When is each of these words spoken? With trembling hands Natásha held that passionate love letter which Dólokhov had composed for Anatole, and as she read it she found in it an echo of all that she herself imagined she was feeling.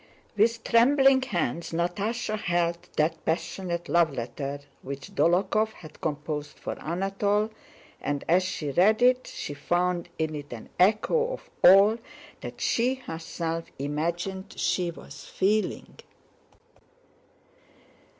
With 0.35 0.63
trembling 0.63 1.21
hands 1.21 1.71
Natásha 1.73 2.35
held 2.35 2.89
that 2.97 3.23
passionate 3.23 3.87
love 3.87 4.09
letter 4.11 4.61
which 4.81 5.13
Dólokhov 5.13 5.73
had 5.73 6.01
composed 6.01 6.57
for 6.57 6.73
Anatole, 6.81 7.51
and 8.01 8.23
as 8.27 8.41
she 8.41 8.71
read 8.71 9.03
it 9.03 9.27
she 9.27 9.53
found 9.53 10.09
in 10.17 10.33
it 10.33 10.51
an 10.53 10.69
echo 10.79 11.31
of 11.33 11.51
all 11.63 11.99
that 12.39 12.59
she 12.61 12.95
herself 12.95 13.65
imagined 13.77 14.55
she 14.57 14.89
was 14.89 15.25
feeling. 15.25 15.99